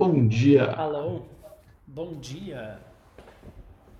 [0.00, 0.64] Bom dia.
[0.64, 1.26] Alô,
[1.86, 2.80] bom dia.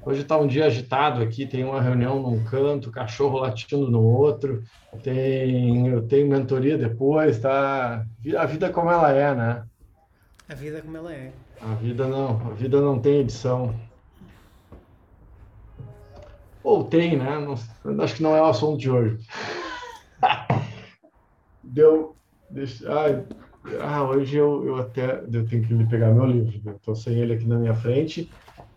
[0.00, 4.62] Hoje está um dia agitado aqui, tem uma reunião num canto, cachorro latindo no outro,
[5.02, 8.06] tem, eu tenho mentoria depois, tá?
[8.38, 9.62] A vida como ela é, né?
[10.48, 11.34] A vida como ela é.
[11.60, 13.78] A vida não, a vida não tem edição.
[16.64, 17.38] Ou tem, né?
[17.38, 19.18] Não, acho que não é o assunto de hoje.
[21.62, 22.16] Deu.
[22.50, 23.39] Deixa, ah,
[23.80, 27.46] ah, hoje eu, eu até eu tenho que pegar meu livro, estou sem ele aqui
[27.46, 28.30] na minha frente,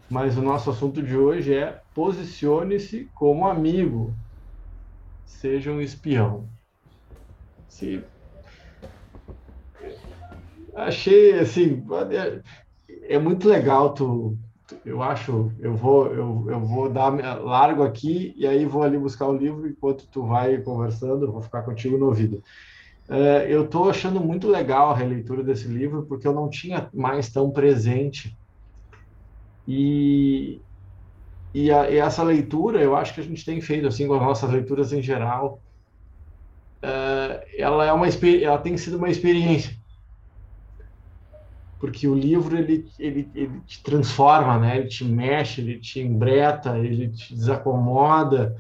[0.10, 4.18] mas o nosso assunto de hoje é posicione-se como amigo,
[5.26, 6.50] seja um espião.
[7.68, 8.10] Se
[10.76, 14.38] achei assim, é, é muito legal tu
[14.86, 17.10] eu acho, eu vou, eu, eu vou dar
[17.42, 21.64] largo aqui e aí vou ali buscar o livro enquanto tu vai conversando, vou ficar
[21.64, 22.42] contigo no ouvido.
[23.10, 27.30] É, eu estou achando muito legal a releitura desse livro porque eu não tinha mais
[27.32, 28.38] tão presente.
[29.68, 30.62] E
[31.54, 34.22] e, a, e essa leitura eu acho que a gente tem feito assim com as
[34.22, 35.64] nossas leituras em geral,
[36.82, 39.74] é, ela é uma ela tem sido uma experiência.
[41.80, 44.78] Porque o livro ele, ele, ele te transforma, né?
[44.78, 48.56] Ele te mexe, ele te embreta, ele te desacomoda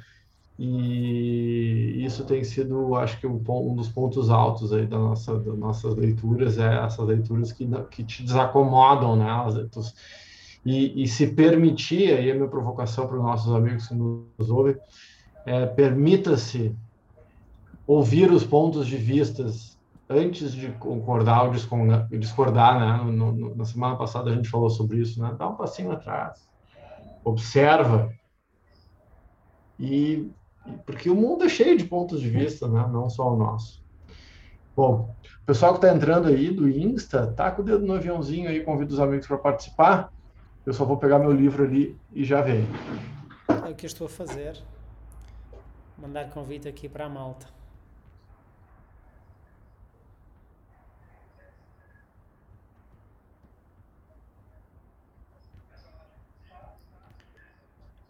[0.65, 5.57] e isso tem sido, acho que um, um dos pontos altos aí da nossa, das
[5.57, 9.27] nossas leituras é essas leituras que, que te desacomodam, né?
[10.65, 14.77] E, e se permitir, aí a minha provocação para os nossos amigos que nos ouvem,
[15.45, 16.73] é, permita-se
[17.85, 19.77] ouvir os pontos de vistas
[20.09, 21.51] antes de concordar ou
[22.09, 23.11] discordar, né?
[23.11, 25.35] No, no, na semana passada a gente falou sobre isso, né?
[25.37, 26.47] Dá um passinho atrás,
[27.25, 28.09] observa
[29.77, 30.31] e
[30.85, 32.87] porque o mundo é cheio de pontos de vista, né?
[32.91, 33.83] Não só o nosso.
[34.75, 38.49] Bom, o pessoal que está entrando aí do Insta, tá com o dedo no aviãozinho
[38.49, 40.11] aí, convido os amigos para participar.
[40.65, 42.67] Eu só vou pegar meu livro ali e já venho.
[43.65, 44.57] É o que eu estou a fazer.
[45.97, 47.45] Mandar convite aqui para a malta.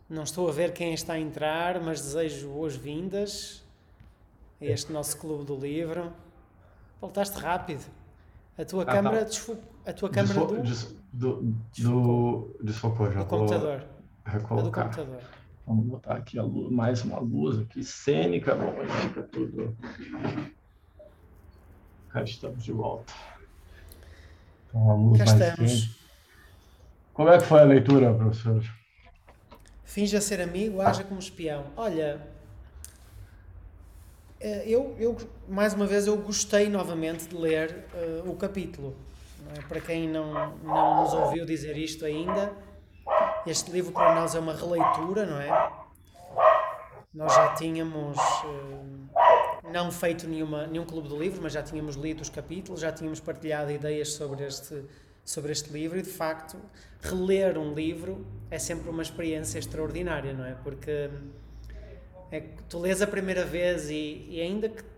[0.09, 3.63] Não estou a ver quem está a entrar, mas desejo boas-vindas
[4.61, 6.11] a este nosso clube do livro.
[6.99, 7.83] Voltaste rápido.
[8.57, 9.53] A tua ah, câmara, tá.
[9.87, 10.55] a tua câmara Desfo...
[10.55, 10.61] do...
[10.61, 10.95] Des...
[11.11, 11.55] do...
[11.79, 12.55] do...
[12.61, 13.21] desfocou já.
[13.21, 13.83] Do computador.
[14.25, 14.89] Recolocar.
[14.89, 15.21] do computador.
[15.65, 19.75] Vamos botar aqui a luz, mais uma luz aqui, cênica, vamos fica tudo.
[22.09, 23.13] Cá estamos de volta.
[24.67, 25.71] Então, uma luz Cá mais estamos.
[25.71, 25.99] quente.
[27.13, 28.63] Como é que foi a leitura, professor?
[29.83, 31.65] Finja ser amigo, haja como espião.
[31.75, 32.21] Olha,
[34.39, 35.17] eh, eu, eu
[35.47, 38.95] mais uma vez eu gostei novamente de ler uh, o capítulo.
[39.57, 39.61] É?
[39.61, 42.53] Para quem não, não nos ouviu dizer isto ainda,
[43.45, 45.71] este livro para nós é uma releitura, não é?
[47.13, 52.21] Nós já tínhamos uh, não feito nenhuma, nenhum clube do livro, mas já tínhamos lido
[52.21, 54.83] os capítulos, já tínhamos partilhado ideias sobre este
[55.25, 56.57] sobre este livro e de facto
[57.01, 60.55] reler um livro é sempre uma experiência extraordinária, não é?
[60.63, 61.09] Porque
[62.31, 64.89] é, tu lês a primeira vez e, e ainda que, que,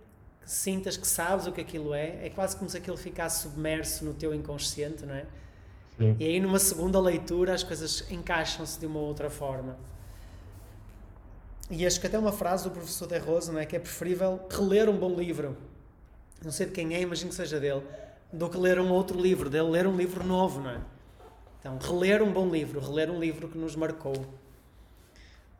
[0.45, 4.13] sintas que sabes o que aquilo é, é quase como se aquilo ficasse submerso no
[4.13, 5.25] teu inconsciente, não é?
[5.97, 6.15] Sim.
[6.19, 9.77] E aí numa segunda leitura as coisas encaixam-se de uma outra forma.
[11.69, 13.65] E acho que até uma frase do professor De Rosa, não é?
[13.65, 15.57] Que é preferível reler um bom livro.
[16.43, 17.81] Não sei de quem é, imagino que seja dele
[18.31, 20.81] do que ler um outro livro, dele ler um livro novo, não é?
[21.59, 24.13] Então, reler um bom livro, reler um livro que nos marcou.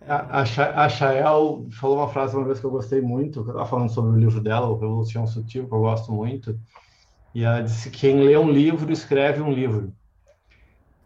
[0.07, 0.45] A,
[0.87, 4.39] Chael falou uma frase uma vez que eu gostei muito, estava falando sobre o livro
[4.39, 6.59] dela, o Revolução Sutil, que eu gosto muito,
[7.33, 9.91] e ela disse que quem lê um livro escreve um livro.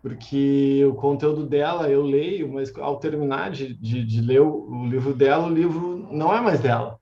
[0.01, 4.85] Porque o conteúdo dela eu leio, mas ao terminar de, de, de ler o, o
[4.85, 6.98] livro dela, o livro não é mais dela.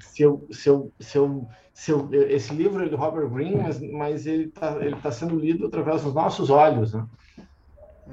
[0.00, 4.26] Se eu, se eu, se eu seu, esse livro é do Robert Greene, mas, mas
[4.26, 7.06] ele está ele tá sendo lido através dos nossos olhos, né?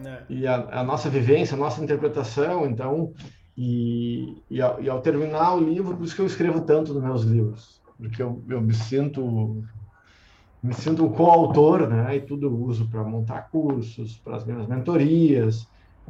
[0.05, 0.23] É.
[0.29, 3.13] E a, a, nossa vivência, a nossa interpretação, então,
[3.57, 7.03] e, e, ao, e, ao, terminar o livro, por isso que eu escrevo tanto nos
[7.03, 9.63] meus livros, porque eu, eu me sinto
[10.61, 12.15] me sinto um coautor, né?
[12.15, 15.67] E tudo eu uso para montar cursos, para as minhas mentorias.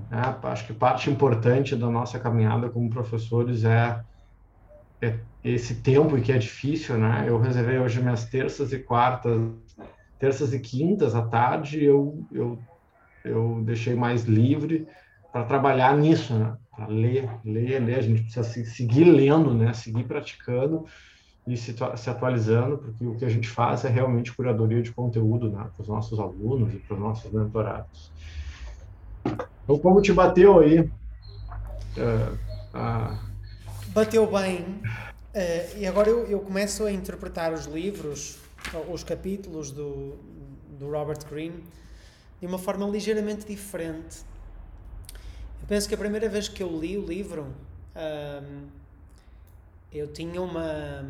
[0.09, 0.21] Né?
[0.44, 4.00] Acho que parte importante da nossa caminhada como professores é
[5.02, 7.26] é esse tempo que é difícil, né?
[7.28, 9.40] Eu reservei hoje minhas terças e quartas,
[10.20, 12.60] terças e quintas à tarde, eu eu
[13.24, 14.88] eu deixei mais livre
[15.32, 16.56] para trabalhar nisso, né?
[16.76, 18.00] Para ler, ler, ler.
[18.00, 19.74] A gente precisa seguir lendo, né?
[19.74, 20.86] Seguir praticando
[21.48, 25.50] ir se, se atualizando, porque o que a gente faz é realmente curadoria de conteúdo
[25.50, 28.12] né, para os nossos alunos e para os nossos mentorados.
[29.64, 30.82] Então, como te bateu aí?
[30.82, 32.34] Uh,
[32.76, 33.26] uh...
[33.98, 34.62] Bateu bem.
[34.62, 38.38] Uh, e agora eu, eu começo a interpretar os livros,
[38.94, 40.20] os capítulos do,
[40.78, 41.64] do Robert Greene,
[42.40, 44.18] de uma forma ligeiramente diferente.
[45.60, 47.48] Eu penso que a primeira vez que eu li o livro,
[47.96, 48.68] um,
[49.92, 51.04] eu tinha uma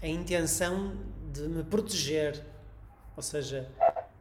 [0.00, 0.94] a intenção
[1.32, 2.44] de me proteger.
[3.16, 3.68] Ou seja,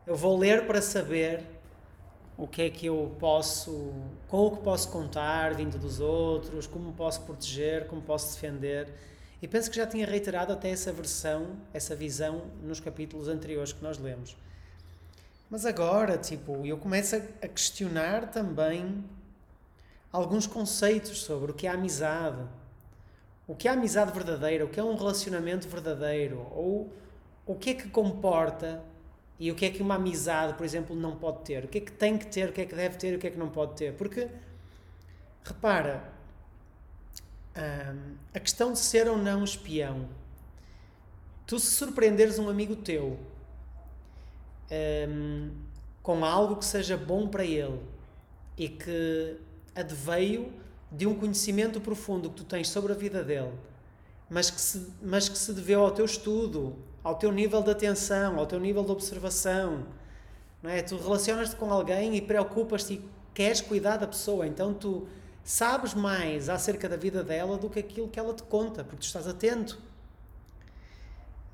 [0.07, 1.43] eu vou ler para saber
[2.37, 3.93] o que é que eu posso,
[4.27, 8.93] com o que posso contar vindo dos outros, como posso proteger, como posso defender.
[9.41, 13.81] E penso que já tinha reiterado até essa versão, essa visão nos capítulos anteriores que
[13.81, 14.35] nós lemos.
[15.49, 19.03] Mas agora, tipo, eu começo a questionar também
[20.11, 22.41] alguns conceitos sobre o que é amizade,
[23.47, 26.91] o que é amizade verdadeira, o que é um relacionamento verdadeiro, ou
[27.45, 28.81] o que é que comporta
[29.39, 31.81] e o que é que uma amizade, por exemplo, não pode ter, o que é
[31.81, 33.15] que tem que ter, o que é que deve ter?
[33.15, 33.93] O que é que não pode ter.
[33.93, 34.29] Porque,
[35.43, 36.03] repara,
[37.57, 40.07] hum, a questão de ser ou não espião,
[41.45, 43.19] tu se surpreenderes um amigo teu
[45.09, 45.51] hum,
[46.01, 47.79] com algo que seja bom para ele
[48.57, 49.37] e que
[49.75, 50.53] adveio
[50.91, 53.51] de um conhecimento profundo que tu tens sobre a vida dele,
[54.29, 58.39] mas que se, mas que se deveu ao teu estudo, ao teu nível de atenção,
[58.39, 59.85] ao teu nível de observação.
[60.61, 60.81] Não é?
[60.81, 65.07] Tu relacionas-te com alguém e preocupas-te e queres cuidar da pessoa, então tu
[65.43, 69.05] sabes mais acerca da vida dela do que aquilo que ela te conta, porque tu
[69.05, 69.79] estás atento.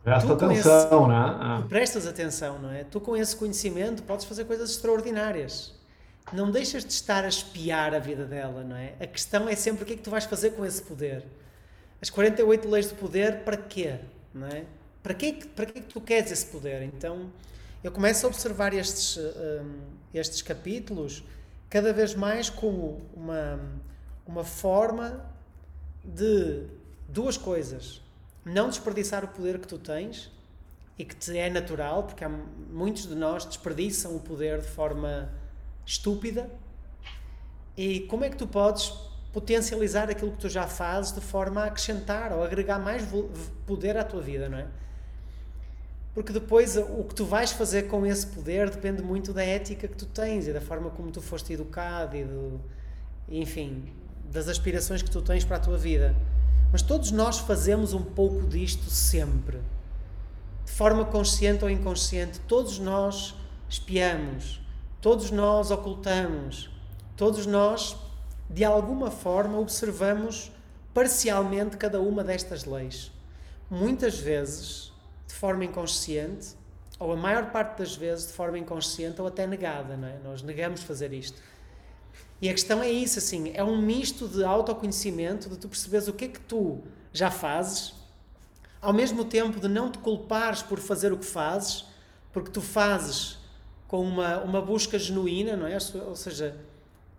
[0.03, 1.37] Presta atenção, esse, né?
[1.39, 1.63] Ah.
[1.67, 2.83] prestas atenção, não é?
[2.83, 5.79] Tu com esse conhecimento podes fazer coisas extraordinárias
[6.33, 8.93] não deixas de estar a espiar a vida dela, não é?
[8.99, 11.25] A questão é sempre o que é que tu vais fazer com esse poder.
[12.01, 13.99] As 48 leis do poder, para quê?
[14.33, 14.65] Não é?
[15.03, 16.81] Para que, para que tu queres esse poder?
[16.81, 17.31] Então,
[17.83, 19.81] eu começo a observar estes, um,
[20.13, 21.23] estes capítulos
[21.69, 23.59] cada vez mais como uma,
[24.25, 25.23] uma forma
[26.03, 26.63] de
[27.07, 28.01] duas coisas.
[28.43, 30.31] Não desperdiçar o poder que tu tens
[30.97, 35.31] e que te é natural, porque há, muitos de nós desperdiçam o poder de forma
[35.85, 36.49] estúpida.
[37.77, 38.91] E como é que tu podes
[39.31, 43.03] potencializar aquilo que tu já fazes de forma a acrescentar ou agregar mais
[43.65, 44.67] poder à tua vida, não é?
[46.13, 49.95] Porque depois o que tu vais fazer com esse poder depende muito da ética que
[49.95, 52.59] tu tens e da forma como tu foste educado e do,
[53.29, 53.85] enfim,
[54.29, 56.13] das aspirações que tu tens para a tua vida.
[56.71, 59.59] Mas todos nós fazemos um pouco disto sempre.
[60.65, 63.33] De forma consciente ou inconsciente, todos nós
[63.69, 64.61] espiamos,
[65.01, 66.69] Todos nós ocultamos,
[67.17, 67.97] todos nós,
[68.51, 70.51] de alguma forma, observamos
[70.93, 73.09] parcialmente cada uma destas leis.
[73.69, 74.91] Muitas vezes,
[75.25, 76.49] de forma inconsciente,
[76.99, 80.19] ou a maior parte das vezes de forma inconsciente ou até negada, não é?
[80.21, 81.41] Nós negamos fazer isto.
[82.41, 86.13] E a questão é isso, assim, é um misto de autoconhecimento, de tu perceberes o
[86.13, 86.81] que é que tu
[87.13, 87.93] já fazes,
[88.81, 91.85] ao mesmo tempo de não te culpares por fazer o que fazes,
[92.33, 93.37] porque tu fazes
[93.87, 95.77] com uma, uma busca genuína, não é?
[96.05, 96.57] Ou seja,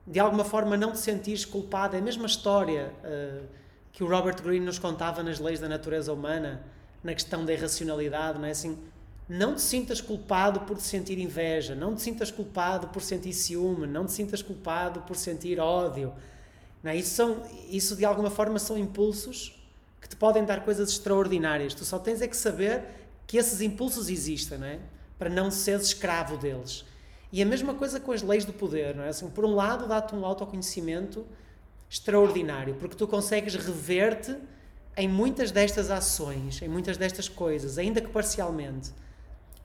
[0.07, 1.97] de alguma forma não te sentires culpado.
[1.97, 3.47] É a mesma história uh,
[3.93, 6.63] que o Robert Greene nos contava nas leis da natureza humana,
[7.03, 8.51] na questão da irracionalidade, não é?
[8.51, 8.79] Assim,
[9.29, 13.87] não te sintas culpado por te sentir inveja, não te sintas culpado por sentir ciúme,
[13.87, 16.13] não te sintas culpado por sentir ódio.
[16.83, 16.97] Não é?
[16.97, 19.59] isso, são, isso de alguma forma são impulsos
[20.01, 21.75] que te podem dar coisas extraordinárias.
[21.75, 22.83] Tu só tens é que saber
[23.27, 24.81] que esses impulsos existem, não é?
[25.23, 26.85] para não seres escravo deles.
[27.33, 29.09] E a mesma coisa com as leis do poder, não é?
[29.09, 31.27] Assim, por um lado, dá-te um autoconhecimento
[31.89, 34.37] extraordinário, porque tu consegues rever-te
[34.97, 38.91] em muitas destas ações, em muitas destas coisas, ainda que parcialmente.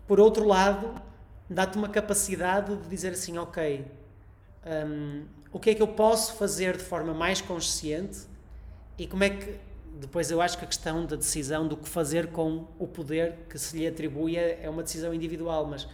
[0.08, 1.02] Por outro lado,
[1.50, 3.86] dá-te uma capacidade de dizer assim: ok,
[4.66, 8.20] um, o que é que eu posso fazer de forma mais consciente
[8.98, 9.60] e como é que
[10.00, 13.58] depois eu acho que a questão da decisão do que fazer com o poder que
[13.58, 15.88] se lhe atribui é, é uma decisão individual, mas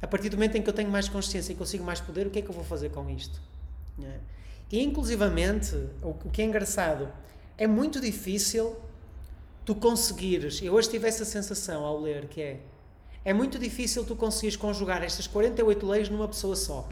[0.00, 2.30] a partir do momento em que eu tenho mais consciência e consigo mais poder, o
[2.30, 3.40] que é que eu vou fazer com isto?
[4.02, 4.18] É.
[4.70, 7.08] E inclusivamente, o, que é engraçado,
[7.56, 8.76] é muito difícil
[9.64, 12.60] tu conseguires, eu hoje tive essa sensação ao ler, que é,
[13.24, 16.88] é muito difícil tu conseguires conjugar estas 48 leis numa pessoa só.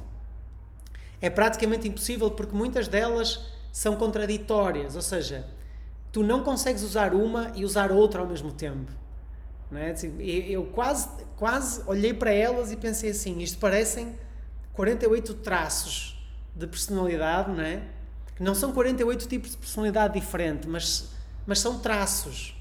[1.20, 3.40] É praticamente impossível porque muitas delas
[3.72, 5.46] são contraditórias, ou seja,
[6.10, 8.92] tu não consegues usar uma e usar outra ao mesmo tempo.
[9.72, 9.90] Não é?
[9.90, 14.14] Assim, eu quase, quase olhei para elas e pensei assim: isto parecem
[14.74, 16.22] 48 traços
[16.54, 17.82] de personalidade, não é?
[18.36, 21.08] Que não são 48 tipos de personalidade diferente, mas,
[21.46, 22.54] mas são traços.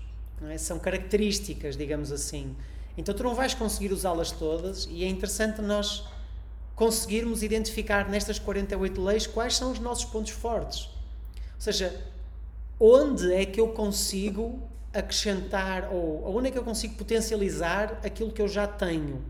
[0.50, 0.58] é?
[0.58, 2.56] são características, digamos assim.
[2.98, 6.06] Então tu não vais conseguir usá-las todas e é interessante nós
[6.76, 10.86] conseguirmos identificar nestas 48 leis quais são os nossos pontos fortes.
[11.56, 12.02] Ou seja,
[12.80, 18.42] onde é que eu consigo acrescentar ou onde é que eu consigo potencializar aquilo que
[18.42, 19.24] eu já tenho?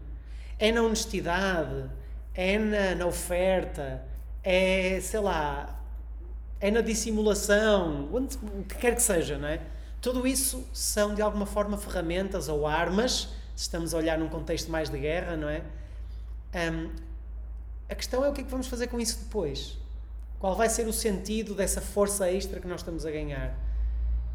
[0.57, 1.89] É na honestidade?
[2.33, 4.03] É na, na oferta?
[4.43, 5.79] É, sei lá,
[6.59, 8.09] é na dissimulação?
[8.13, 9.61] Onde, o que quer que seja, não é?
[9.99, 14.71] Tudo isso são de alguma forma ferramentas ou armas, se estamos a olhar num contexto
[14.71, 15.63] mais de guerra, não é?
[16.53, 16.89] Um,
[17.87, 19.77] a questão é o que é que vamos fazer com isso depois.
[20.39, 23.55] Qual vai ser o sentido dessa força extra que nós estamos a ganhar?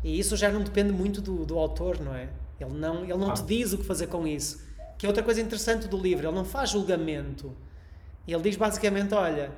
[0.04, 2.28] E isso já não depende muito do, do autor, não é?
[2.60, 3.44] Ele não, ele não te ah.
[3.46, 4.64] diz o que fazer com isso.
[4.96, 7.54] Que é outra coisa interessante do livro, ele não faz julgamento.
[8.26, 9.52] Ele diz basicamente: olha,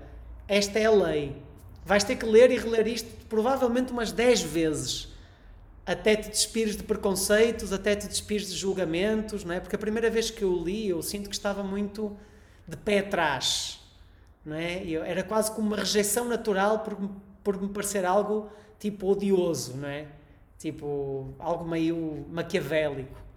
[0.47, 1.37] esta é a lei.
[1.85, 5.09] Vais ter que ler e reler isto provavelmente umas 10 vezes
[5.89, 9.61] até te despires de preconceitos, até te despires de julgamentos, não é?
[9.61, 12.15] Porque a primeira vez que eu li, eu sinto que estava muito
[12.67, 13.81] de pé atrás,
[14.45, 14.85] não é?
[14.85, 16.95] Eu, era quase como uma rejeição natural por,
[17.43, 20.09] por me parecer algo tipo odioso, não é?
[20.59, 23.29] Tipo, algo meio maquiavélico.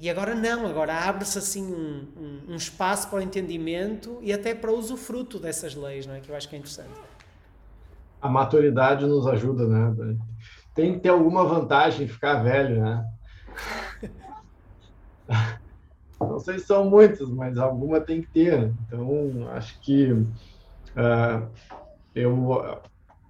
[0.00, 4.54] E agora não, agora abre-se assim um, um, um, espaço para o entendimento e até
[4.54, 6.20] para o usufruto dessas leis, não é?
[6.20, 6.88] Que eu acho que é interessante.
[8.22, 10.16] A maturidade nos ajuda, né?
[10.74, 13.04] Tem que ter alguma vantagem ficar velho, né?
[16.20, 18.72] Não sei se são muitas, mas alguma tem que ter.
[18.86, 21.48] Então, acho que uh,
[22.14, 22.80] eu,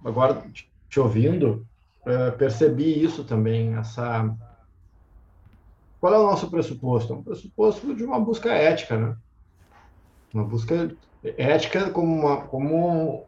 [0.03, 0.43] agora
[0.89, 1.67] te ouvindo,
[2.09, 4.35] uh, percebi isso também, essa...
[5.99, 7.13] Qual é o nosso pressuposto?
[7.13, 9.17] Um pressuposto de uma busca ética, né?
[10.33, 13.25] Uma busca ética como, uma, como,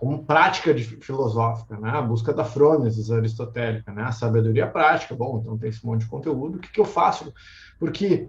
[0.00, 1.90] como prática de, filosófica, né?
[1.90, 4.02] A busca da frônesis aristotélica, né?
[4.02, 5.14] A sabedoria prática.
[5.14, 6.56] Bom, então tem esse monte de conteúdo.
[6.56, 7.32] O que, que eu faço?
[7.78, 8.28] Porque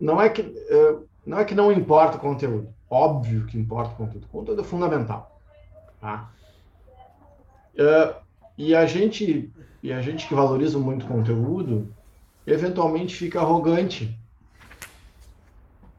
[0.00, 2.72] não é que uh, não é que não importa o conteúdo.
[2.88, 4.24] Óbvio que importa o conteúdo.
[4.24, 5.38] O conteúdo é fundamental.
[6.00, 6.30] Tá?
[7.74, 8.29] Uh,
[8.60, 9.50] e a gente
[9.82, 11.90] e a gente que valoriza muito conteúdo,
[12.46, 14.14] eventualmente fica arrogante.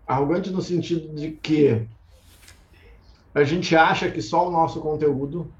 [0.06, 1.88] Arrogante no sentido de que
[3.34, 5.52] a gente acha que só o nosso conteúdo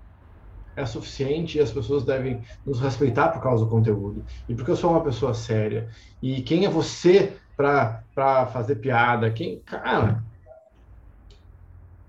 [0.76, 4.24] é suficiente e as pessoas devem nos respeitar por causa do conteúdo.
[4.48, 5.90] E porque eu sou uma pessoa séria.
[6.22, 9.32] E quem é você para fazer piada?
[9.32, 10.24] Quem, cara,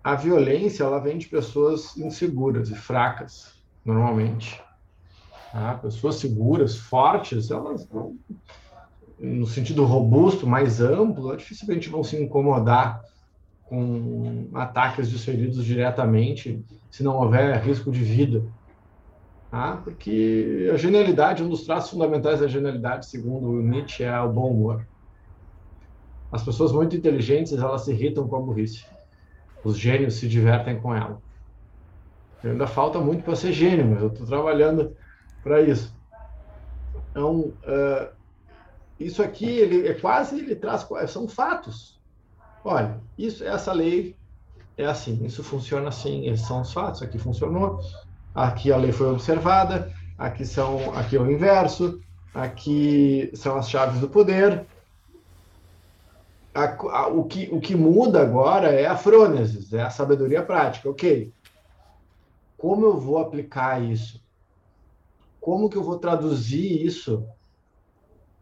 [0.05, 4.61] a violência ela vem de pessoas inseguras e fracas, normalmente.
[5.53, 5.75] Tá?
[5.75, 7.87] Pessoas seguras, fortes, elas
[9.19, 13.05] no sentido robusto, mais amplo, dificilmente vão se incomodar
[13.67, 18.43] com ataques de feridos diretamente, se não houver risco de vida.
[19.51, 19.77] Tá?
[19.77, 24.87] Porque a genialidade, um dos traços fundamentais da genialidade, segundo Nietzsche, é o bom humor.
[26.33, 28.87] As pessoas muito inteligentes, elas se irritam com a burrice.
[29.63, 31.21] Os gênios se divertem com ela.
[32.43, 34.97] Ainda falta muito para ser gênio, mas eu estou trabalhando
[35.43, 35.95] para isso.
[37.11, 38.09] Então, uh,
[38.99, 42.01] isso aqui ele é quase ele traz são fatos.
[42.65, 44.17] Olha, isso essa lei
[44.77, 47.03] é assim, isso funciona assim, esses são os fatos.
[47.03, 47.81] Aqui funcionou,
[48.35, 52.01] aqui a lei foi observada, aqui são aqui é o inverso,
[52.33, 54.65] aqui são as chaves do poder.
[56.55, 60.89] A, a, o, que, o que muda agora é a frônesis, é a sabedoria prática.
[60.89, 61.33] Ok,
[62.57, 64.22] como eu vou aplicar isso?
[65.43, 67.27] Como que eu vou traduzir isso?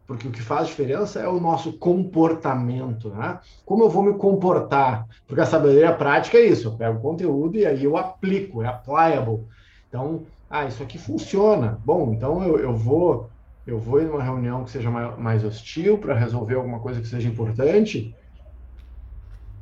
[0.05, 3.39] Porque o que faz diferença é o nosso comportamento, né?
[3.65, 5.07] Como eu vou me comportar?
[5.25, 8.67] Porque a sabedoria prática é isso, eu pego o conteúdo e aí eu aplico, é
[8.67, 9.47] applicable.
[9.89, 11.81] Então, ah, isso aqui funciona.
[11.83, 13.29] Bom, então eu, eu vou
[13.65, 17.27] eu vou em uma reunião que seja mais hostil para resolver alguma coisa que seja
[17.27, 18.13] importante.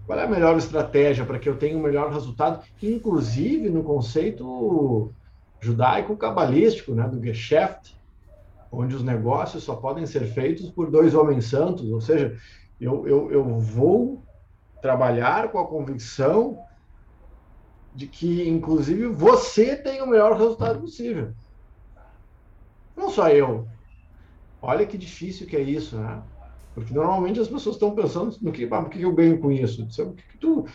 [0.05, 3.83] Qual é a melhor estratégia para que eu tenha o um melhor resultado, inclusive no
[3.83, 5.13] conceito
[5.61, 7.97] judaico-cabalístico, né, do Geschäft,
[8.71, 12.37] onde os negócios só podem ser feitos por dois homens santos, ou seja,
[12.79, 14.23] eu, eu, eu vou
[14.81, 16.57] trabalhar com a convicção
[17.93, 21.33] de que, inclusive, você tem o melhor resultado possível.
[22.95, 23.67] Não só eu.
[24.61, 26.21] Olha que difícil que é isso, né?
[26.73, 29.83] Porque normalmente as pessoas estão pensando no que, ah, que eu ganho com isso?
[29.83, 30.65] O que, que tu,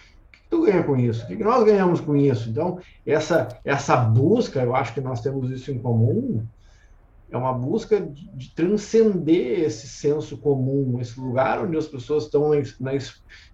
[0.51, 1.25] tu ganha com isso?
[1.25, 2.49] O que nós ganhamos com isso?
[2.49, 6.45] Então, essa, essa busca, eu acho que nós temos isso em comum,
[7.31, 12.51] é uma busca de, de transcender esse senso comum, esse lugar onde as pessoas estão
[12.79, 12.93] na,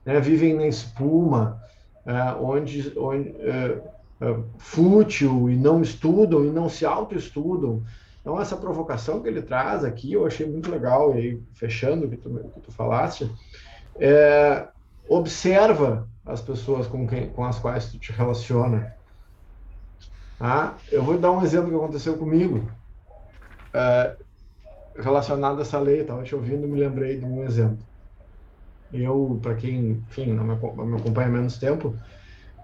[0.05, 1.63] né, vivem na espuma,
[2.05, 3.81] uh, onde, onde uh,
[4.21, 7.83] uh, fútil e não estudam e não se autoestudam
[8.21, 12.11] Então, essa provocação que ele traz aqui, eu achei muito legal, e aí, fechando o
[12.11, 13.31] que tu, que tu falaste,
[13.99, 14.69] é,
[15.11, 18.95] observa as pessoas com, quem, com as quais tu te relaciona.
[20.39, 20.77] Tá?
[20.91, 22.71] Eu vou dar um exemplo que aconteceu comigo,
[23.75, 24.17] é,
[24.97, 27.85] relacionado a essa lei, estava te ouvindo me lembrei de um exemplo.
[28.93, 31.97] Eu, para quem, enfim, não me acompanha há menos tempo,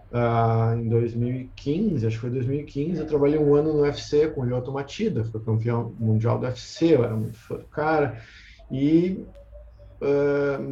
[0.08, 4.44] Uh, em 2015, acho que foi 2015, eu trabalhei um ano no UFC com o
[4.44, 8.22] Lyoto Matida, foi campeão mundial do UFC, eu era muito fã do cara,
[8.70, 9.26] e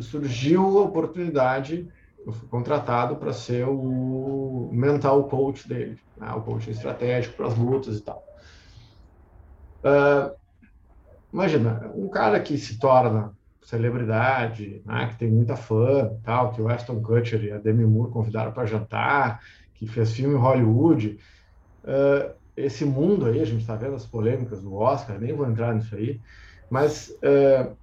[0.02, 1.88] surgiu a oportunidade,
[2.26, 7.56] eu fui contratado para ser o mental coach dele, né, o coaching estratégico para as
[7.56, 8.22] lutas e tal.
[9.84, 10.34] Uh,
[11.32, 16.68] imagina, um cara que se torna celebridade, né, que tem muita fã, tal, que o
[16.68, 19.40] Aston Kutcher e a Demi Moore convidaram para jantar,
[19.74, 21.18] que fez filme Hollywood.
[21.82, 25.74] Uh, esse mundo aí, a gente está vendo as polêmicas do Oscar, nem vou entrar
[25.74, 26.20] nisso aí,
[26.70, 27.76] mas uh,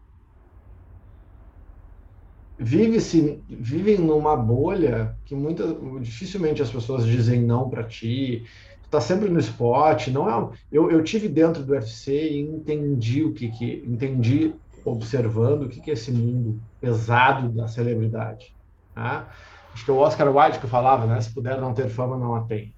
[2.63, 5.63] vive-se vivem numa bolha que muita,
[5.99, 8.45] dificilmente as pessoas dizem não para ti.
[8.89, 10.57] Tá sempre no esporte, não é?
[10.71, 14.53] Eu, eu tive dentro do UFC e entendi o que que entendi
[14.85, 18.53] observando o que, é esse mundo pesado da celebridade.
[18.93, 19.27] Tá?
[19.73, 21.19] Acho que é o Oscar Wilde que falava, né?
[21.19, 22.73] Se puder não ter fama, não a tem.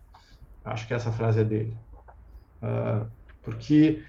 [0.63, 1.75] Acho que essa frase é dele.
[2.61, 3.05] Uh,
[3.41, 4.01] porque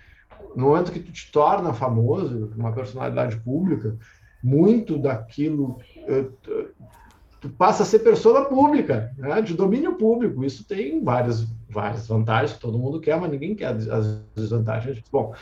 [0.54, 3.97] no momento que tu te torna famoso, uma personalidade pública,
[4.44, 6.68] muito daquilo uh,
[7.44, 9.42] tu passa a ser pessoa pública, né?
[9.42, 10.42] de domínio público.
[10.42, 15.02] Isso tem várias, várias vantagens todo mundo quer, mas ninguém quer as desvantagens.
[15.12, 15.34] Bom,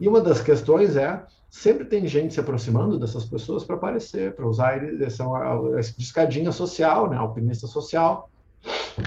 [0.00, 4.46] e uma das questões é sempre tem gente se aproximando dessas pessoas para aparecer, para
[4.46, 5.24] usar essa,
[5.78, 8.28] essa escadinha social, né, alpinista social.
[8.96, 9.02] Tu,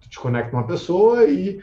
[0.00, 1.60] tu, te conecta uma pessoa e,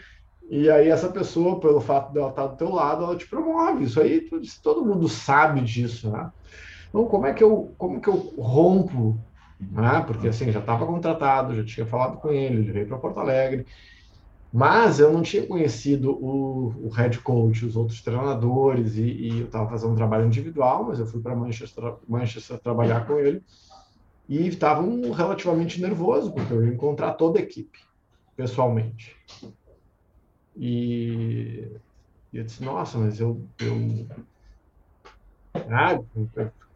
[0.51, 3.85] e aí essa pessoa, pelo fato dela estar do teu lado, ela te promove.
[3.85, 4.29] Isso aí
[4.62, 6.29] todo mundo sabe disso, né?
[6.91, 9.17] Então, como é que eu, como que eu rompo?
[9.60, 10.04] Né?
[10.06, 13.65] Porque assim, já estava contratado, já tinha falado com ele, ele veio para Porto Alegre.
[14.54, 19.45] Mas eu não tinha conhecido o, o head coach, os outros treinadores, e, e eu
[19.45, 23.41] estava fazendo um trabalho individual, mas eu fui para Manchester, Manchester trabalhar com ele.
[24.27, 27.80] E estava um, relativamente nervoso, porque eu ia encontrar toda a equipe,
[28.36, 29.15] pessoalmente.
[30.56, 31.71] E,
[32.34, 33.47] e eu disse: Nossa, mas eu.
[33.60, 34.08] eu
[35.69, 35.99] ah,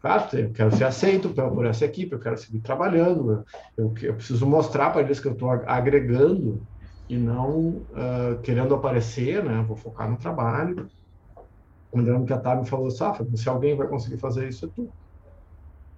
[0.06, 3.44] claro, eu quero ser aceito por essa equipe, eu quero seguir trabalhando,
[3.76, 6.62] eu, eu preciso mostrar para eles que eu estou agregando
[7.08, 9.62] e não uh, querendo aparecer, né?
[9.66, 10.86] Vou focar no trabalho.
[11.92, 14.92] Lembrando que a Tabi falou, Safa, se alguém vai conseguir fazer isso, é tu.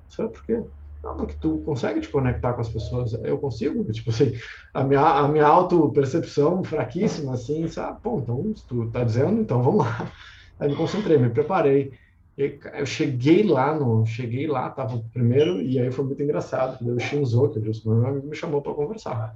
[0.08, 0.62] Sabe por quê?
[1.02, 3.12] Não, porque tu consegue te conectar com as pessoas.
[3.24, 4.32] Eu consigo, tipo assim,
[4.74, 8.00] a minha, a minha auto-percepção fraquíssima, assim, sabe?
[8.02, 10.10] Pô, então, se tu tá dizendo, então vamos lá.
[10.58, 11.92] Aí me concentrei, me preparei.
[12.38, 17.50] Eu cheguei lá, no, cheguei lá, tava primeiro, e aí foi muito engraçado, o Shinzo,
[17.50, 19.34] que é o meu amigo, me chamou para conversar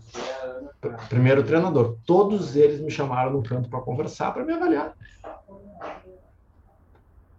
[1.09, 1.97] primeiro treinador.
[2.05, 4.95] Todos eles me chamaram no canto para conversar, para me avaliar.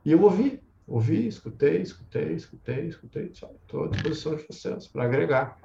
[0.06, 3.26] E eu ouvi, ouvi, escutei, escutei, escutei, escutei.
[3.26, 5.58] Estou à disposição de vocês para agregar.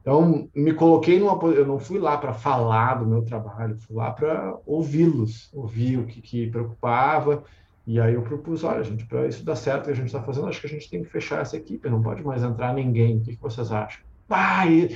[0.00, 4.10] Então, me coloquei numa Eu não fui lá para falar do meu trabalho, fui lá
[4.10, 7.44] para ouvi-los, ouvir o que, que preocupava.
[7.86, 10.46] E aí eu propus: olha, gente, para isso dar certo que a gente está fazendo,
[10.46, 13.18] acho que a gente tem que fechar essa equipe, não pode mais entrar ninguém.
[13.18, 14.00] O que, que vocês acham?
[14.28, 14.88] Pai!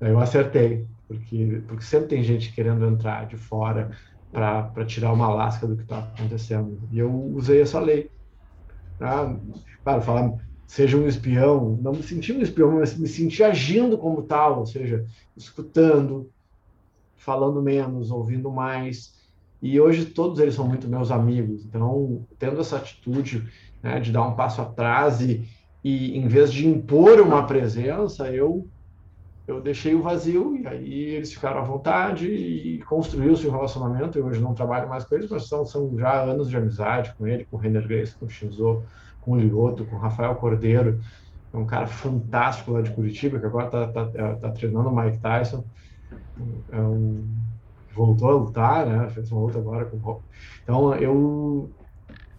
[0.00, 3.90] Aí eu acertei porque, porque sempre tem gente querendo entrar de fora
[4.30, 6.78] para tirar uma lasca do que está acontecendo.
[6.92, 8.10] E eu usei essa lei.
[8.98, 9.40] Claro,
[10.02, 10.32] falar
[10.70, 14.66] seja um espião, não me senti um espião, mas me senti agindo como tal, ou
[14.66, 15.04] seja,
[15.36, 16.30] escutando,
[17.16, 19.19] falando menos, ouvindo mais.
[19.62, 21.64] E hoje todos eles são muito meus amigos.
[21.64, 23.48] Então, tendo essa atitude
[23.82, 25.46] né, de dar um passo atrás e,
[25.84, 28.66] e, em vez de impor uma presença, eu
[29.46, 34.16] eu deixei o vazio e aí eles ficaram à vontade e construiu-se um relacionamento.
[34.16, 37.26] Eu hoje não trabalho mais com eles, mas são, são já anos de amizade com
[37.26, 38.84] ele, com o Renner Grace, com o Shinzo,
[39.20, 41.00] com o Lioto, com o Rafael Cordeiro,
[41.52, 44.96] é um cara fantástico lá de Curitiba, que agora está tá, tá, tá treinando o
[44.96, 45.64] Mike Tyson.
[46.70, 47.26] É um,
[47.94, 49.08] voltou a lutar, né?
[49.10, 50.22] Fez uma luta agora com o
[50.62, 51.70] Então, eu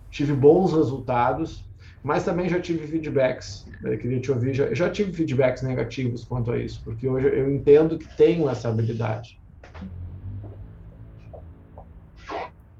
[0.09, 1.63] tive bons resultados
[2.03, 6.51] mas também já tive feedbacks, eu queria te ouvir, já, já tive feedbacks negativos quanto
[6.51, 9.39] a isso, porque hoje eu entendo que tenho essa habilidade.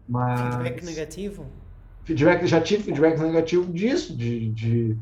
[0.09, 0.55] Mas...
[0.55, 1.45] Feedback negativo?
[2.03, 4.97] Feedback, já tive feedback negativo disso, de, de,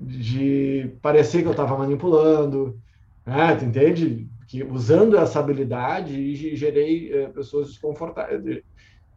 [0.00, 2.80] de parecer que eu estava manipulando,
[3.26, 3.54] né?
[3.54, 4.26] tu entende?
[4.52, 8.62] Que usando essa habilidade gerei é, pessoas desconfortáveis,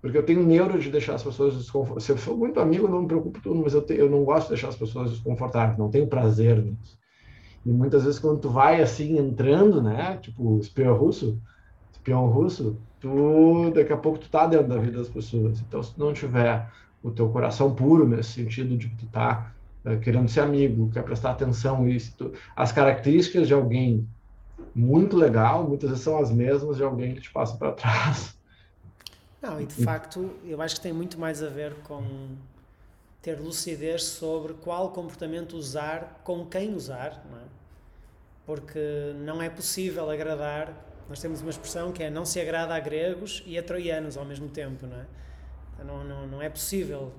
[0.01, 2.05] Porque eu tenho neuro de deixar as pessoas desconfortáveis.
[2.05, 4.43] Se eu sou muito amigo, não me preocupo tudo, mas eu, te, eu não gosto
[4.43, 6.97] de deixar as pessoas desconfortáveis, não tenho prazer nisso.
[7.65, 11.37] E muitas vezes quando tu vai assim entrando, né, tipo espião russo,
[11.91, 15.59] espião russo, tu daqui a pouco tu tá dentro da vida das pessoas.
[15.59, 16.71] Então se tu não tiver
[17.03, 21.03] o teu coração puro nesse sentido de que tu tá uh, querendo ser amigo, quer
[21.03, 24.07] prestar atenção e tu, as características de alguém
[24.73, 28.35] muito legal, muitas vezes são as mesmas de alguém que te passa para trás.
[29.41, 32.35] Não, e de facto, eu acho que tem muito mais a ver com
[33.21, 37.43] ter lucidez sobre qual comportamento usar, com quem usar, não é?
[38.45, 40.73] Porque não é possível agradar.
[41.09, 44.25] Nós temos uma expressão que é não se agrada a gregos e a troianos ao
[44.25, 45.05] mesmo tempo, não é?
[45.83, 47.11] Não, não, não é possível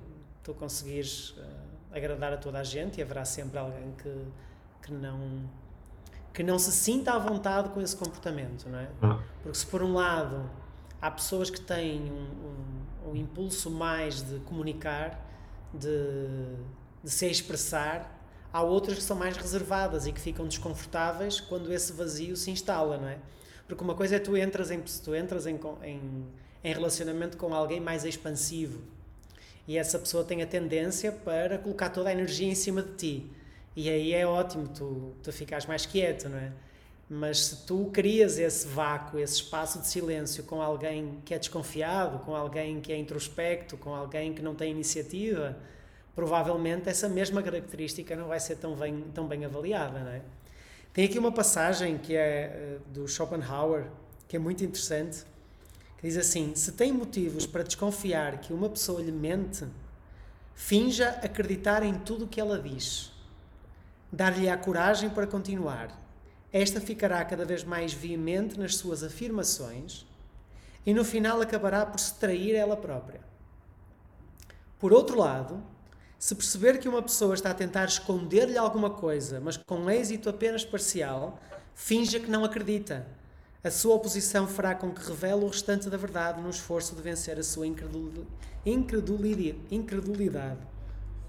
[0.43, 1.43] tu conseguires uh,
[1.91, 4.25] agradar a toda a gente e haverá sempre alguém que,
[4.81, 5.41] que não
[6.37, 8.87] que não se sinta à vontade com esse comportamento, não é?
[9.01, 9.19] Ah.
[9.41, 10.47] Porque se por um lado
[11.01, 15.19] há pessoas que têm um, um, um impulso mais de comunicar,
[15.73, 15.89] de,
[17.03, 18.21] de se expressar,
[18.53, 22.99] há outras que são mais reservadas e que ficam desconfortáveis quando esse vazio se instala,
[22.99, 23.17] não é?
[23.67, 26.27] Porque uma coisa é tu entras em, tu entras em, em,
[26.63, 28.83] em relacionamento com alguém mais expansivo
[29.67, 33.31] e essa pessoa tem a tendência para colocar toda a energia em cima de ti
[33.77, 36.51] e aí é ótimo tu, tu ficares mais quieto, não é?
[37.07, 42.17] Mas se tu crias esse vácuo, esse espaço de silêncio com alguém que é desconfiado,
[42.25, 45.55] com alguém que é introspecto, com alguém que não tem iniciativa,
[46.15, 50.23] provavelmente essa mesma característica não vai ser tão bem, tão bem avaliada, não é?
[50.91, 53.85] Tem aqui uma passagem que é eh, do Schopenhauer,
[54.27, 55.23] que é muito interessante,
[55.99, 59.65] que diz assim: Se tem motivos para desconfiar que uma pessoa lhe mente,
[60.55, 63.15] finja acreditar em tudo o que ela diz
[64.17, 65.95] dar-lhe a coragem para continuar.
[66.51, 70.07] Esta ficará cada vez mais veemente nas suas afirmações
[70.83, 73.21] e no final acabará por se trair ela própria.
[74.79, 75.63] Por outro lado,
[76.17, 80.65] se perceber que uma pessoa está a tentar esconder-lhe alguma coisa, mas com êxito apenas
[80.65, 81.39] parcial,
[81.75, 83.05] finja que não acredita.
[83.63, 87.37] A sua oposição fará com que revele o restante da verdade no esforço de vencer
[87.37, 88.27] a sua incredulidade.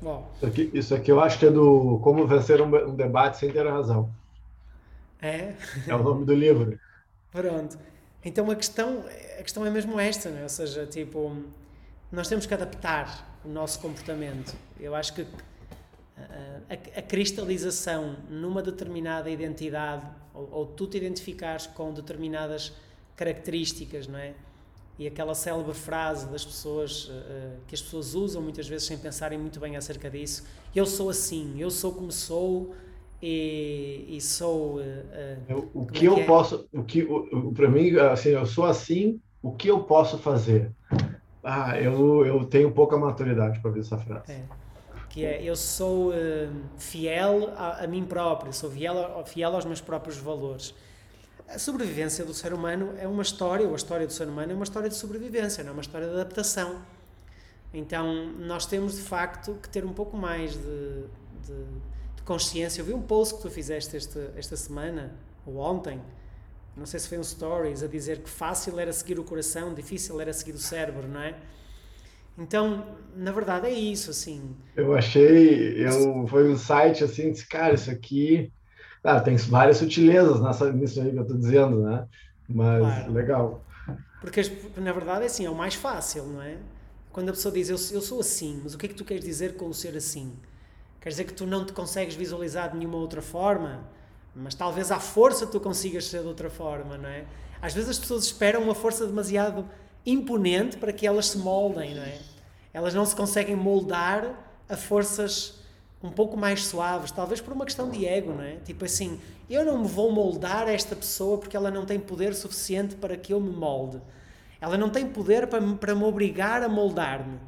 [0.01, 0.31] Bom.
[0.37, 3.51] Isso aqui, isso aqui eu acho que é do Como Vencer um, um Debate Sem
[3.51, 4.11] Ter Razão.
[5.21, 5.55] É?
[5.87, 6.79] É o nome do livro.
[7.33, 7.79] Pronto.
[8.25, 9.05] Então a questão,
[9.39, 10.43] a questão é mesmo esta, né?
[10.43, 11.37] ou seja, tipo,
[12.11, 14.55] nós temos que adaptar o nosso comportamento.
[14.79, 15.27] Eu acho que
[16.17, 22.73] a, a, a cristalização numa determinada identidade, ou, ou tu te identificares com determinadas
[23.17, 24.35] características, não é?
[24.99, 27.13] E aquela célebre frase das pessoas uh,
[27.67, 31.55] que as pessoas usam muitas vezes sem pensarem muito bem acerca disso eu sou assim
[31.61, 32.75] eu sou como sou
[33.23, 36.25] e, e sou uh, o que é eu é?
[36.25, 37.07] posso o que
[37.55, 40.73] para mim assim eu sou assim o que eu posso fazer
[41.45, 44.43] ah eu eu tenho pouca maturidade para ver essa frase é.
[45.09, 46.13] que é eu sou
[46.77, 50.75] fiel a, a, mim próprio sou fiel fiel aos meus próprios valores
[51.49, 54.55] a sobrevivência do ser humano é uma história, ou a história do ser humano é
[54.55, 56.83] uma história de sobrevivência, não é uma história de adaptação.
[57.73, 61.03] Então, nós temos de facto que ter um pouco mais de,
[61.47, 61.65] de,
[62.17, 62.81] de consciência.
[62.81, 65.15] Eu vi um post que tu fizeste esta, esta semana,
[65.47, 66.01] ou ontem,
[66.77, 70.21] não sei se foi um stories, a dizer que fácil era seguir o coração, difícil
[70.21, 71.35] era seguir o cérebro, não é?
[72.37, 74.55] Então, na verdade é isso, assim.
[74.77, 78.53] Eu achei, eu, foi um site assim, disse, cara, isso aqui
[79.21, 82.07] tem várias sutilezas nessa, nisso aí que eu estou dizendo, né?
[82.49, 83.13] Mas claro.
[83.13, 83.65] legal.
[84.21, 84.41] Porque,
[84.77, 86.57] na verdade, é assim, é o mais fácil, não é?
[87.13, 89.25] Quando a pessoa diz, eu, eu sou assim, mas o que é que tu queres
[89.25, 90.33] dizer com o ser assim?
[91.01, 93.81] Quer dizer que tu não te consegues visualizar de nenhuma outra forma?
[94.35, 97.25] Mas talvez à força tu consigas ser de outra forma, não é?
[97.61, 99.65] Às vezes as pessoas esperam uma força demasiado
[100.05, 102.19] imponente para que elas se moldem, não é?
[102.73, 104.33] Elas não se conseguem moldar
[104.69, 105.58] a forças
[106.03, 108.57] um pouco mais suaves, talvez por uma questão de ego, não é?
[108.65, 112.35] Tipo assim, eu não me vou moldar a esta pessoa porque ela não tem poder
[112.35, 114.01] suficiente para que eu me molde.
[114.61, 117.39] Ela não tem poder para, para me obrigar a moldar-me.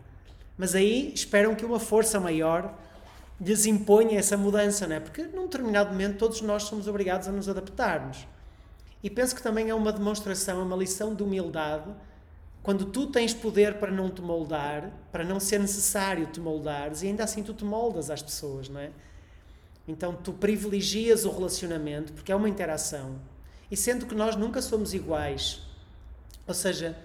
[0.57, 2.75] Mas aí esperam que uma força maior
[3.41, 5.01] lhes imponha essa mudança, não é?
[5.01, 8.27] Porque num determinado momento todos nós somos obrigados a nos adaptarmos.
[9.03, 11.89] E penso que também é uma demonstração, é uma lição de humildade
[12.63, 17.07] quando tu tens poder para não te moldar, para não ser necessário te moldares, e
[17.07, 18.91] ainda assim tu te moldas às pessoas, não é?
[19.89, 23.19] Então tu privilegias o relacionamento, porque é uma interação.
[23.71, 25.63] E sendo que nós nunca somos iguais,
[26.47, 26.97] ou seja,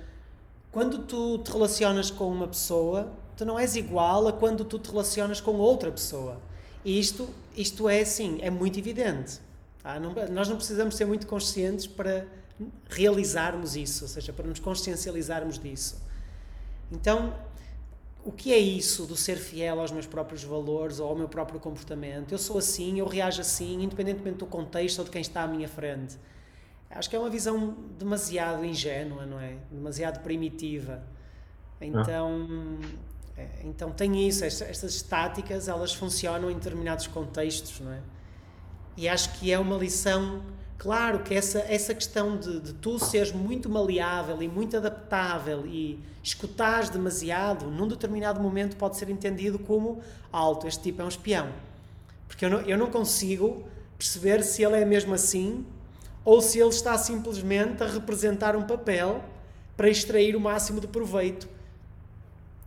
[0.71, 4.89] quando tu te relacionas com uma pessoa, tu não és igual a quando tu te
[4.89, 6.41] relacionas com outra pessoa.
[6.83, 9.39] E isto, isto é assim, é muito evidente.
[9.81, 9.99] Tá?
[9.99, 12.25] Não, nós não precisamos ser muito conscientes para
[12.89, 16.01] realizarmos isso, ou seja, para nos consciencializarmos disso.
[16.91, 17.33] Então,
[18.23, 21.59] o que é isso do ser fiel aos meus próprios valores ou ao meu próprio
[21.59, 22.31] comportamento?
[22.31, 25.67] Eu sou assim, eu reajo assim, independentemente do contexto ou de quem está à minha
[25.67, 26.17] frente.
[26.89, 29.57] Acho que é uma visão demasiado ingênua, não é?
[29.69, 31.03] Demasiado primitiva.
[31.81, 32.79] Então,
[33.35, 38.01] é, então tem isso, estas táticas, elas funcionam em determinados contextos, não é?
[38.95, 40.41] E acho que é uma lição,
[40.77, 45.99] claro que essa, essa questão de, de tu seres muito maleável e muito adaptável e
[46.23, 51.49] escutares demasiado, num determinado momento pode ser entendido como alto, este tipo é um espião.
[52.27, 53.63] Porque eu não, eu não consigo
[53.97, 55.65] perceber se ele é mesmo assim
[56.23, 59.23] ou se ele está simplesmente a representar um papel
[59.77, 61.47] para extrair o máximo de proveito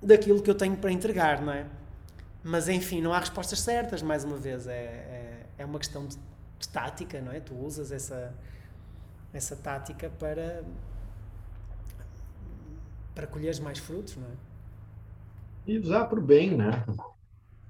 [0.03, 1.67] daquilo que eu tenho para entregar, não é?
[2.43, 4.67] Mas enfim, não há respostas certas, mais uma vez.
[4.67, 6.17] É, é, é uma questão de,
[6.59, 7.41] de, tática, não é?
[7.41, 8.33] Tu usas essa,
[9.33, 10.63] essa tática para,
[13.15, 14.49] para colheres mais frutos, não é?
[15.67, 16.85] E usar para o bem, né?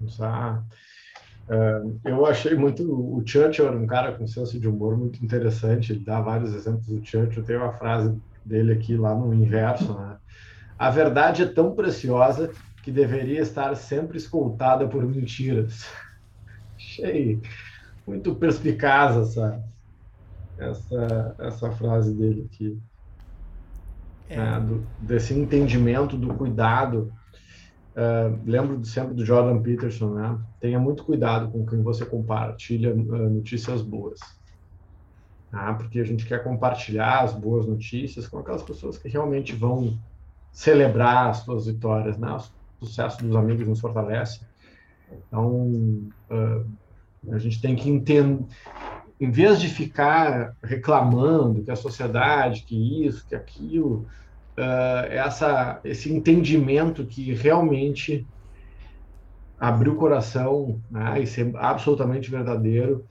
[0.00, 0.64] Usar.
[1.48, 2.84] Uh, eu achei muito.
[2.84, 5.92] O Churchill era um cara com senso de humor muito interessante.
[5.92, 7.42] Ele dá vários exemplos do Churchill.
[7.42, 10.16] Tem uma frase dele aqui lá no inverso, né?
[10.78, 12.52] A verdade é tão preciosa
[12.84, 15.84] que deveria estar sempre escoltada por mentiras.
[16.76, 17.40] Achei
[18.08, 19.62] muito perspicaz essa,
[20.56, 22.78] essa, essa frase dele aqui.
[24.30, 24.36] É.
[24.36, 24.60] Né?
[24.60, 27.12] Do, desse entendimento do cuidado.
[27.94, 30.38] Uh, lembro sempre do Jordan Peterson, né?
[30.60, 34.20] Tenha muito cuidado com quem você compartilha uh, notícias boas.
[35.52, 39.98] Ah, porque a gente quer compartilhar as boas notícias com aquelas pessoas que realmente vão
[40.52, 42.36] celebrar as suas vitórias, né?
[42.80, 44.40] O sucesso dos amigos nos fortalece.
[45.10, 45.64] Então,
[46.30, 46.64] uh,
[47.30, 48.44] a gente tem que entender,
[49.20, 54.06] em vez de ficar reclamando que a sociedade, que isso, que aquilo,
[54.56, 58.26] uh, essa, esse entendimento que realmente
[59.58, 63.04] abrir o coração né, e ser absolutamente verdadeiro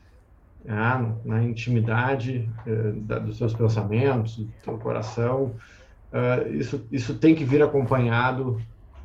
[0.63, 5.55] né, na intimidade uh, da, dos seus pensamentos, do seu coração,
[6.13, 8.61] uh, isso, isso tem que vir acompanhado,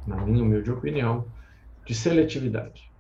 [0.07, 1.25] na minha humilde opinião,
[1.85, 2.92] de seletividade.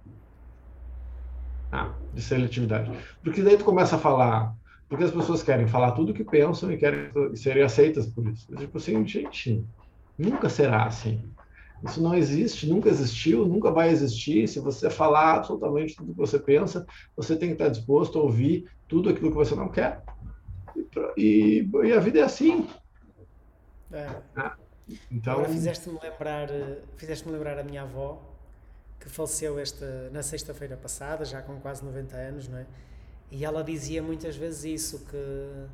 [1.72, 2.92] Ah, de seletividade.
[3.24, 4.54] Porque daí tu começa a falar,
[4.90, 8.54] porque as pessoas querem falar tudo o que pensam e querem serem aceitas por isso.
[8.54, 9.64] Tipo assim, gente,
[10.18, 11.24] nunca será assim.
[11.82, 14.46] Isso não existe, nunca existiu, nunca vai existir.
[14.46, 18.70] Se você falar absolutamente tudo que você pensa, você tem que estar disposto a ouvir
[18.86, 20.02] tudo aquilo que você não quer.
[21.16, 22.68] E, e, e a vida é assim.
[23.90, 24.10] É.
[24.36, 24.56] Ah,
[25.10, 25.32] então...
[25.32, 26.48] Agora fizeste-me lembrar,
[26.96, 28.31] fizeste lembrar a minha avó,
[29.02, 32.66] que faleceu esta, na sexta-feira passada, já com quase 90 anos, não é?
[33.32, 35.66] E ela dizia muitas vezes isso, que,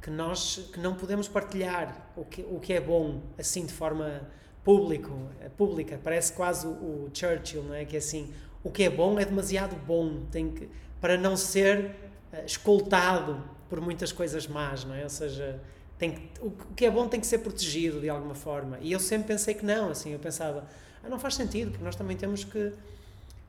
[0.00, 4.26] que nós que não podemos partilhar o que, o que é bom, assim, de forma
[4.64, 5.12] público,
[5.58, 6.00] pública.
[6.02, 7.84] Parece quase o, Churchill, não é?
[7.84, 8.32] Que é assim,
[8.64, 11.96] o que é bom é demasiado bom, tem que, para não ser
[12.32, 15.02] uh, escoltado por muitas coisas más, não é?
[15.02, 15.60] Ou seja,
[15.98, 18.78] tem que, o que é bom tem que ser protegido de alguma forma.
[18.80, 20.66] E eu sempre pensei que não, assim, eu pensava,
[21.08, 22.72] não faz sentido, porque nós também temos que,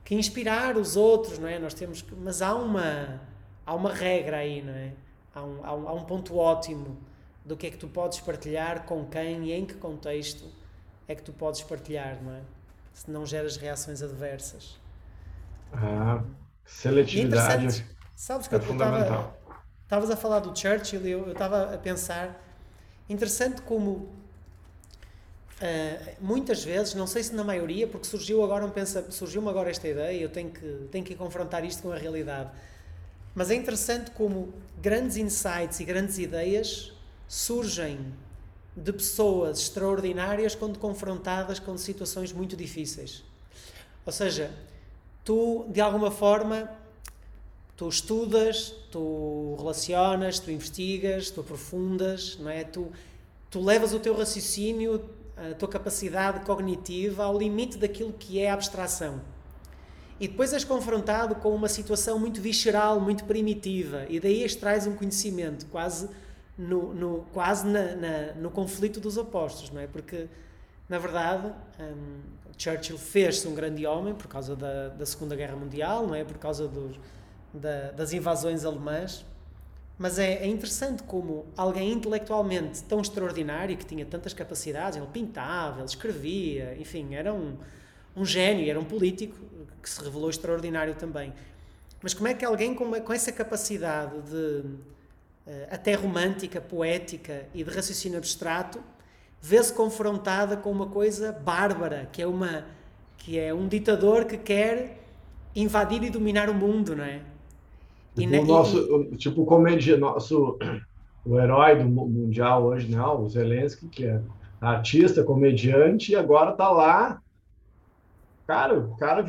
[0.03, 1.59] que inspirar os outros, não é?
[1.59, 3.21] Nós temos que, mas há uma,
[3.65, 4.93] há uma regra aí, não é?
[5.33, 6.97] Há um, há um, há um ponto ótimo
[7.45, 10.45] do que é que tu podes partilhar, com quem e em que contexto
[11.07, 12.41] é que tu podes partilhar, não é?
[12.93, 14.79] Se não geras reações adversas.
[15.71, 16.23] Ah,
[16.65, 17.85] seletividade.
[18.15, 19.37] Sabes que é eu estava
[19.87, 22.37] Estavas a falar do Churchill e eu estava a pensar,
[23.07, 24.13] interessante como
[25.61, 29.69] uh, muitas vezes, não sei se na maioria, porque surgiu agora um pensa, surgiu-me agora
[29.69, 32.49] esta ideia, eu tenho que, tenho que confrontar isto com a realidade.
[33.35, 36.91] Mas é interessante como grandes insights e grandes ideias
[37.27, 37.99] surgem
[38.75, 43.23] de pessoas extraordinárias quando confrontadas com situações muito difíceis.
[44.05, 44.51] Ou seja,
[45.23, 46.69] tu de alguma forma
[47.77, 52.63] tu estudas, tu relacionas, tu investigas, tu aprofundas, não é?
[52.63, 52.91] Tu,
[53.51, 54.99] tu levas o teu raciocínio,
[55.37, 59.21] a tua capacidade cognitiva ao limite daquilo que é a abstração.
[60.19, 64.95] E depois és confrontado com uma situação muito visceral, muito primitiva, e daí extrais um
[64.95, 66.09] conhecimento quase
[66.57, 69.85] no, no quase na, na, no conflito dos opostos, não é?
[69.85, 70.27] Porque,
[70.89, 72.19] na verdade, um,
[72.57, 76.23] Churchill fez-se um grande homem por causa da, da Segunda Guerra Mundial, não é?
[76.23, 76.99] Por causa dos
[77.53, 79.23] da, das invasões alemãs,
[79.97, 85.79] mas é, é, interessante como alguém intelectualmente tão extraordinário, que tinha tantas capacidades, ele pintava,
[85.79, 87.57] ele escrevia, enfim, era um,
[88.15, 89.35] um gênio, era um político
[89.81, 91.33] que se revelou extraordinário também.
[92.01, 94.63] Mas como é que alguém com, com essa capacidade de,
[95.47, 98.79] eh, até romântica, poética e de raciocínio abstrato,
[99.41, 102.65] vê-se confrontada com uma coisa bárbara, que é uma
[103.17, 105.03] que é um ditador que quer
[105.55, 107.21] invadir e dominar o mundo, não é?
[108.21, 109.17] Tipo, e, o nosso, e...
[109.17, 110.57] tipo o comédia, nosso
[111.25, 113.01] o herói do mundial hoje, né?
[113.01, 114.21] O Zelensky, que é
[114.61, 117.21] artista, comediante, e agora tá lá.
[118.47, 119.25] Cara, o cara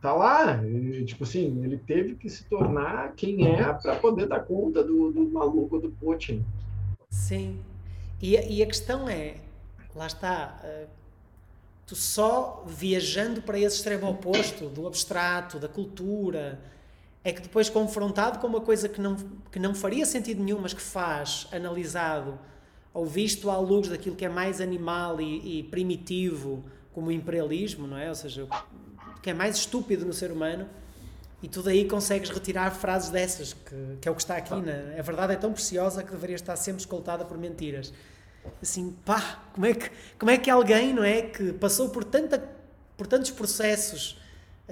[0.00, 0.60] tá lá.
[1.06, 5.30] Tipo assim, ele teve que se tornar quem é para poder dar conta do, do
[5.30, 6.44] maluco do Putin.
[7.08, 7.60] Sim.
[8.20, 9.36] E, e a questão é,
[9.94, 10.88] lá está, uh,
[11.86, 16.60] tu só viajando para esse extremo oposto do abstrato, da cultura,
[17.22, 19.16] é que depois confrontado com uma coisa que não,
[19.50, 22.38] que não faria sentido nenhum, mas que faz, analisado
[22.92, 27.86] ou visto à luz daquilo que é mais animal e, e primitivo, como o imperialismo,
[27.86, 28.08] não é?
[28.08, 30.68] Ou seja, o que é mais estúpido no ser humano,
[31.42, 34.54] e tu daí consegues retirar frases dessas, que, que é o que está aqui.
[34.60, 37.92] Na, a verdade é tão preciosa que deveria estar sempre escoltada por mentiras.
[38.60, 42.42] Assim, pá, como é que, como é que alguém, não é, que passou por, tanta,
[42.96, 44.18] por tantos processos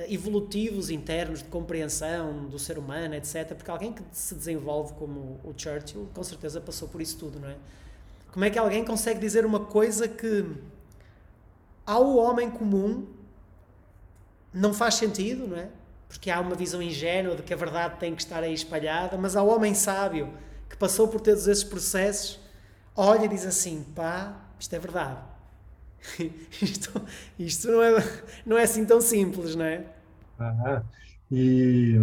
[0.08, 3.54] evolutivos internos de compreensão do ser humano, etc.
[3.54, 7.48] Porque alguém que se desenvolve como o Churchill, com certeza passou por isso tudo, não
[7.48, 7.56] é?
[8.32, 10.44] Como é que alguém consegue dizer uma coisa que
[11.86, 13.06] ao homem comum
[14.52, 15.68] não faz sentido, não é?
[16.08, 19.36] Porque há uma visão ingênua de que a verdade tem que estar aí espalhada, mas
[19.36, 20.32] ao homem sábio
[20.68, 22.38] que passou por todos esses processos,
[22.94, 25.18] olha e diz assim: pá, isto é verdade.
[26.62, 27.02] isto,
[27.38, 28.04] isto não, é,
[28.46, 29.84] não é assim tão simples, não é?
[30.38, 30.82] Ah,
[31.30, 32.00] e,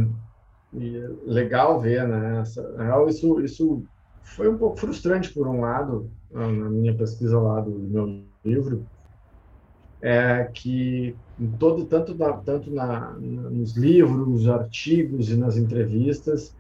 [0.73, 2.43] e legal ver, né?
[3.08, 3.84] isso, isso
[4.21, 8.86] foi um pouco frustrante, por um lado, na minha pesquisa lá do meu livro,
[10.01, 11.15] é que
[11.58, 16.55] todo tanto na, tanto na, nos livros, artigos e nas entrevistas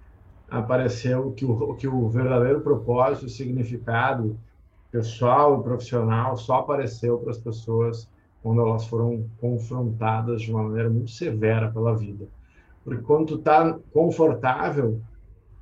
[0.49, 4.37] apareceu que o, que o verdadeiro propósito, o significado
[4.95, 8.09] pessoal e profissional só apareceu para as pessoas
[8.41, 12.27] quando elas foram confrontadas de uma maneira muito severa pela vida.
[12.83, 15.01] Porque quando tu está confortável,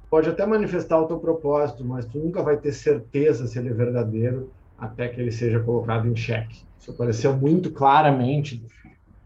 [0.09, 3.73] pode até manifestar o teu propósito, mas tu nunca vai ter certeza se ele é
[3.73, 6.61] verdadeiro até que ele seja colocado em xeque.
[6.77, 8.63] Isso apareceu muito claramente,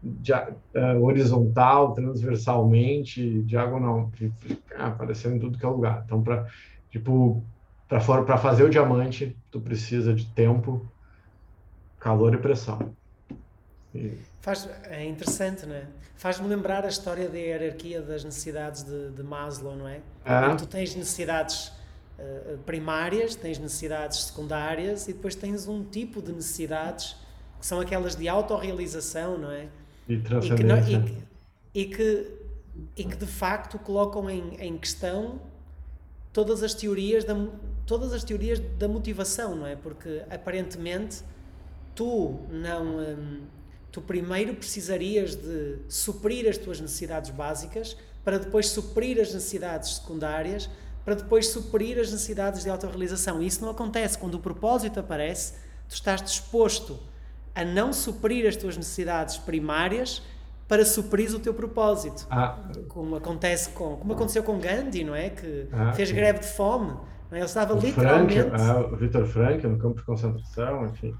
[0.00, 4.10] de, uh, horizontal, transversalmente, diagonal,
[4.78, 6.04] apareceu em tudo que é lugar.
[6.06, 6.46] Então, para
[6.90, 7.42] tipo,
[7.88, 10.86] para fazer o diamante, tu precisa de tempo,
[11.98, 12.94] calor e pressão.
[13.94, 14.18] E...
[14.40, 15.86] Faz, é interessante, não é?
[16.16, 20.00] Faz-me lembrar a história da hierarquia das necessidades de, de Maslow, não é?
[20.24, 20.54] é.
[20.56, 21.68] Tu tens necessidades
[22.18, 27.16] uh, primárias, tens necessidades secundárias e depois tens um tipo de necessidades
[27.58, 29.68] que são aquelas de autorrealização, não é?
[30.08, 30.96] E transcendência.
[30.96, 31.12] E que,
[31.74, 32.38] e, e que,
[32.96, 35.40] e que de facto colocam em, em questão
[36.32, 37.34] todas as teorias da
[37.88, 39.74] todas as teorias da motivação, não é?
[39.74, 41.22] Porque aparentemente
[41.94, 43.40] tu não hum,
[43.90, 50.68] tu primeiro precisarias de suprir as tuas necessidades básicas para depois suprir as necessidades secundárias,
[51.02, 53.42] para depois suprir as necessidades de autorrealização.
[53.42, 54.18] E isso não acontece.
[54.18, 55.54] Quando o propósito aparece,
[55.88, 57.00] tu estás disposto
[57.54, 60.22] a não suprir as tuas necessidades primárias
[60.68, 62.26] para suprir o teu propósito.
[62.30, 62.58] Ah.
[62.88, 65.30] Como acontece com, como aconteceu com Gandhi, não é?
[65.30, 66.94] Que ah, fez greve de fome.
[67.30, 67.36] É?
[67.36, 68.34] Ele estava o literalmente.
[68.34, 71.14] Frank, ah, o Victor Frank no campo de concentração, enfim.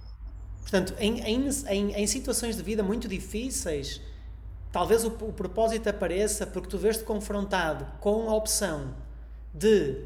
[0.60, 4.00] Portanto, em, em, em, em situações de vida muito difíceis,
[4.70, 8.94] talvez o, o propósito apareça porque tu vês-te confrontado com a opção
[9.52, 10.04] de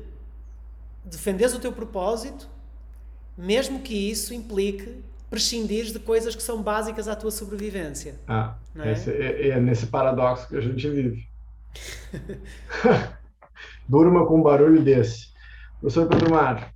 [1.04, 2.48] defenderes o teu propósito,
[3.36, 8.20] mesmo que isso implique prescindir de coisas que são básicas à tua sobrevivência.
[8.28, 8.92] Ah, é?
[9.10, 9.60] É, é?
[9.60, 11.26] nesse paradoxo que a gente vive.
[13.88, 15.31] Durma com um barulho desse.
[15.82, 16.72] Professor Pedro Mar,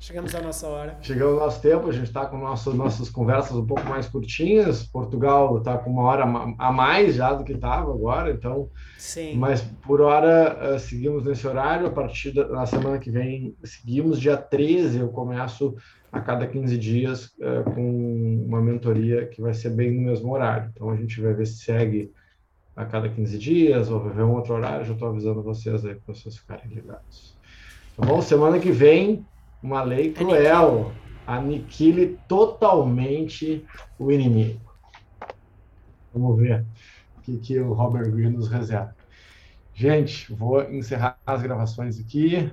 [0.00, 0.98] Chegamos à nossa hora.
[1.00, 4.82] Chegamos ao nosso tempo, a gente está com nosso, nossas conversas um pouco mais curtinhas.
[4.82, 6.24] Portugal está com uma hora
[6.58, 8.68] a mais já do que estava agora, então.
[8.98, 9.36] Sim.
[9.36, 11.86] Mas por hora uh, seguimos nesse horário.
[11.86, 14.18] A partir da na semana que vem, seguimos.
[14.18, 15.76] Dia 13, eu começo
[16.10, 20.72] a cada 15 dias uh, com uma mentoria que vai ser bem no mesmo horário.
[20.74, 22.10] Então a gente vai ver se segue
[22.74, 24.84] a cada 15 dias ou vai ver um outro horário.
[24.84, 27.31] Já estou avisando vocês aí para vocês ficarem ligados.
[28.04, 28.20] Bom?
[28.20, 29.24] Semana que vem
[29.62, 30.92] uma lei cruel,
[31.24, 33.64] aniquile totalmente
[33.96, 34.60] o inimigo.
[36.12, 36.66] Vamos ver
[37.16, 38.94] o que, que o Robert Greene nos reserva.
[39.72, 42.50] Gente, vou encerrar as gravações aqui.